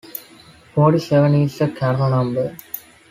Forty-seven 0.73 1.35
is 1.43 1.61
a 1.61 1.67
Carol 1.69 2.09
number. 2.09 2.57